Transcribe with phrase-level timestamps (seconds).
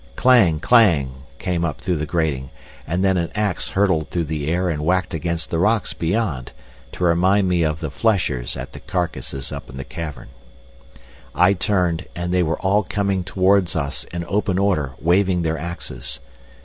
[0.15, 2.49] Clang, clang, came up through the grating,
[2.87, 6.53] and then an axe hurtled through the air and whacked against the rocks beyond,
[6.93, 10.29] to remind me of the fleshers at the carcasses up the cavern.
[11.35, 16.19] I turned, and they were all coming towards us in open order waving their axes.